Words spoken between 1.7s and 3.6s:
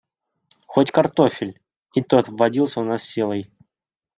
и тот вводился у нас силой.